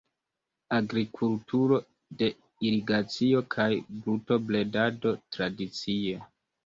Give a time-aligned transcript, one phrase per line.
[0.75, 1.77] Agrikulturo
[2.21, 2.29] de
[2.69, 3.69] irigacio kaj
[3.99, 6.23] brutobredado tradicie.